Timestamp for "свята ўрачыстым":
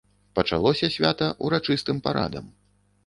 0.95-2.03